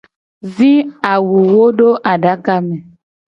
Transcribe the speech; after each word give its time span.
Zi 0.53 0.71
awuwo 1.13 1.65
do 1.77 1.89
adaka 2.13 2.55
me. 2.65 2.77